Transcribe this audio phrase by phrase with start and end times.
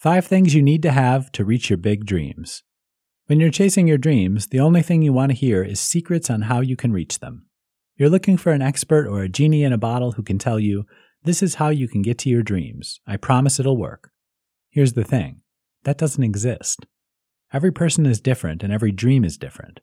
[0.00, 2.62] Five things you need to have to reach your big dreams.
[3.26, 6.40] When you're chasing your dreams, the only thing you want to hear is secrets on
[6.40, 7.44] how you can reach them.
[7.96, 10.86] You're looking for an expert or a genie in a bottle who can tell you,
[11.24, 12.98] this is how you can get to your dreams.
[13.06, 14.10] I promise it'll work.
[14.70, 15.42] Here's the thing
[15.84, 16.86] that doesn't exist.
[17.52, 19.80] Every person is different and every dream is different.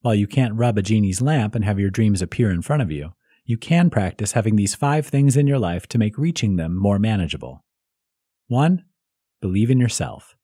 [0.00, 2.92] While you can't rub a genie's lamp and have your dreams appear in front of
[2.92, 3.14] you,
[3.44, 7.00] you can practice having these five things in your life to make reaching them more
[7.00, 7.64] manageable.
[8.46, 8.84] 1.
[9.40, 10.36] Believe in yourself.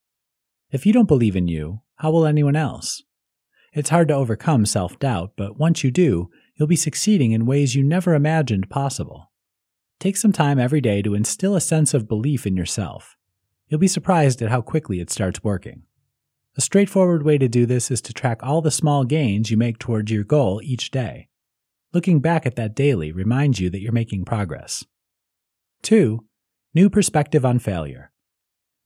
[0.70, 3.02] If you don't believe in you, how will anyone else?
[3.72, 7.74] It's hard to overcome self doubt, but once you do, you'll be succeeding in ways
[7.74, 9.32] you never imagined possible.
[9.98, 13.16] Take some time every day to instill a sense of belief in yourself.
[13.68, 15.84] You'll be surprised at how quickly it starts working.
[16.56, 19.78] A straightforward way to do this is to track all the small gains you make
[19.78, 21.28] towards your goal each day.
[21.94, 24.84] Looking back at that daily reminds you that you're making progress.
[25.82, 26.24] 2.
[26.74, 28.11] New perspective on failure.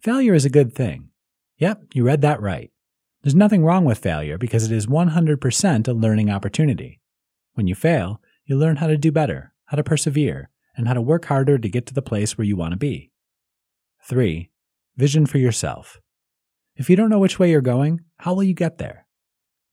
[0.06, 1.08] Failure is a good thing.
[1.58, 2.70] Yep, you read that right.
[3.24, 7.00] There's nothing wrong with failure because it is 100% a learning opportunity.
[7.54, 11.00] When you fail, you learn how to do better, how to persevere, and how to
[11.00, 13.10] work harder to get to the place where you want to be.
[14.04, 14.48] 3.
[14.96, 16.00] Vision for yourself.
[16.76, 19.08] If you don't know which way you're going, how will you get there?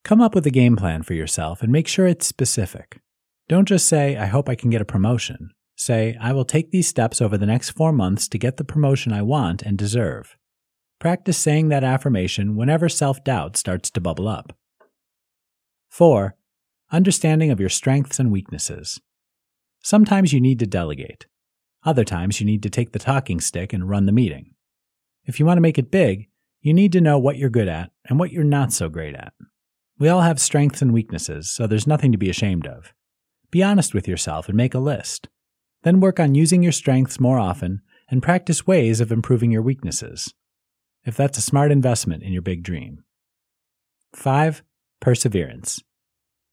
[0.03, 3.01] Come up with a game plan for yourself and make sure it's specific.
[3.47, 5.51] Don't just say, I hope I can get a promotion.
[5.83, 9.11] Say, I will take these steps over the next four months to get the promotion
[9.11, 10.37] I want and deserve.
[10.97, 14.57] Practice saying that affirmation whenever self doubt starts to bubble up.
[15.89, 16.37] 4
[16.89, 19.01] understanding of your strengths and weaknesses.
[19.81, 21.25] Sometimes you need to delegate.
[21.83, 24.53] Other times you need to take the talking stick and run the meeting.
[25.25, 26.29] If you want to make it big,
[26.61, 29.33] you need to know what you're good at and what you're not so great at.
[29.99, 32.93] We all have strengths and weaknesses, so there's nothing to be ashamed of.
[33.51, 35.27] Be honest with yourself and make a list.
[35.83, 40.33] Then work on using your strengths more often and practice ways of improving your weaknesses.
[41.05, 43.03] If that's a smart investment in your big dream.
[44.13, 44.63] 5.
[45.01, 45.81] Perseverance.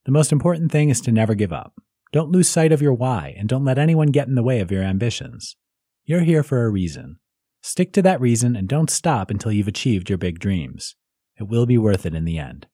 [0.04, 1.74] The most important thing is to never give up.
[2.12, 4.72] Don't lose sight of your why and don't let anyone get in the way of
[4.72, 5.56] your ambitions.
[6.04, 7.18] You're here for a reason.
[7.62, 10.96] Stick to that reason and don't stop until you've achieved your big dreams.
[11.38, 12.66] It will be worth it in the end.